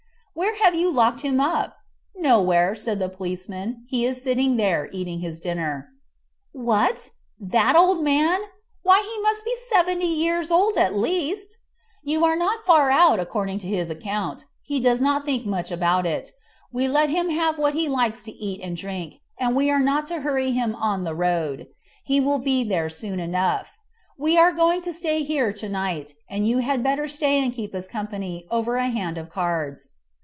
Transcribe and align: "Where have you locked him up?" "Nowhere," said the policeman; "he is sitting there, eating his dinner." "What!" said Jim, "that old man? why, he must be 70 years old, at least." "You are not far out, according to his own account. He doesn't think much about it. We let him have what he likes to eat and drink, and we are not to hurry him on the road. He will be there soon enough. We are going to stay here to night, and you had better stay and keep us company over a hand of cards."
"Where 0.33 0.55
have 0.63 0.73
you 0.73 0.89
locked 0.89 1.21
him 1.21 1.39
up?" 1.39 1.75
"Nowhere," 2.15 2.73
said 2.73 2.97
the 2.99 3.09
policeman; 3.09 3.83
"he 3.87 4.05
is 4.05 4.23
sitting 4.23 4.55
there, 4.55 4.89
eating 4.91 5.19
his 5.19 5.39
dinner." 5.39 5.89
"What!" 6.51 6.97
said 6.97 7.11
Jim, 7.41 7.49
"that 7.51 7.75
old 7.75 8.01
man? 8.01 8.39
why, 8.81 9.03
he 9.03 9.21
must 9.21 9.43
be 9.45 9.53
70 9.69 10.03
years 10.05 10.49
old, 10.49 10.77
at 10.77 10.95
least." 10.95 11.57
"You 12.03 12.23
are 12.25 12.37
not 12.37 12.65
far 12.65 12.89
out, 12.89 13.19
according 13.19 13.59
to 13.59 13.67
his 13.67 13.91
own 13.91 13.97
account. 13.97 14.45
He 14.63 14.79
doesn't 14.79 15.25
think 15.25 15.45
much 15.45 15.69
about 15.69 16.07
it. 16.07 16.31
We 16.71 16.87
let 16.87 17.09
him 17.11 17.29
have 17.29 17.59
what 17.59 17.75
he 17.75 17.87
likes 17.87 18.23
to 18.23 18.31
eat 18.31 18.61
and 18.63 18.75
drink, 18.75 19.15
and 19.37 19.55
we 19.55 19.69
are 19.69 19.81
not 19.81 20.07
to 20.07 20.21
hurry 20.21 20.53
him 20.53 20.73
on 20.75 21.03
the 21.03 21.13
road. 21.13 21.67
He 22.03 22.19
will 22.19 22.39
be 22.39 22.63
there 22.63 22.89
soon 22.89 23.19
enough. 23.19 23.73
We 24.17 24.37
are 24.39 24.51
going 24.53 24.81
to 24.83 24.93
stay 24.93 25.21
here 25.23 25.53
to 25.53 25.69
night, 25.69 26.13
and 26.27 26.47
you 26.47 26.59
had 26.59 26.81
better 26.81 27.07
stay 27.07 27.37
and 27.43 27.53
keep 27.53 27.75
us 27.75 27.87
company 27.87 28.47
over 28.49 28.77
a 28.77 28.87
hand 28.89 29.17
of 29.19 29.29
cards." 29.29 29.91